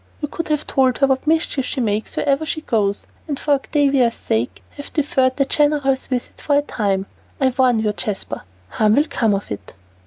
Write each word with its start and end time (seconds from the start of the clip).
"You 0.19 0.27
could 0.27 0.47
have 0.47 0.65
told 0.65 0.97
her 0.97 1.05
what 1.05 1.27
mischief 1.27 1.63
she 1.63 1.79
makes 1.79 2.17
wherever 2.17 2.43
she 2.43 2.61
goes, 2.61 3.05
and 3.27 3.39
for 3.39 3.53
Octavia's 3.53 4.15
sake 4.15 4.63
have 4.71 4.91
deferred 4.91 5.35
the 5.37 5.45
general's 5.45 6.07
visit 6.07 6.41
for 6.41 6.57
a 6.57 6.63
time. 6.63 7.05
I 7.39 7.49
warn 7.55 7.77
you, 7.81 7.93
Jasper, 7.93 8.41
harm 8.69 8.95
will 8.95 9.03
come 9.07 9.35
of 9.35 9.51
it." 9.51 9.75